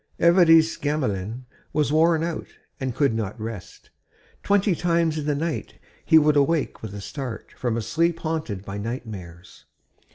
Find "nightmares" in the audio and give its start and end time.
8.79-9.65